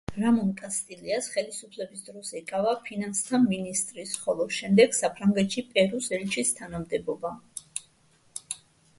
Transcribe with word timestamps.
რამონ 0.21 0.47
კასტილიას 0.59 1.25
ხელისუფლების 1.33 1.99
დროს 2.05 2.31
ეკავა 2.39 2.71
ფინანსთა 2.87 3.39
მინისტრის, 3.43 4.13
ხოლო 4.21 4.47
შემდეგ 4.59 4.95
საფრანგეთში 5.01 5.63
პერუს 5.75 6.07
ელჩის 6.19 6.55
თანამდებობა. 6.61 7.33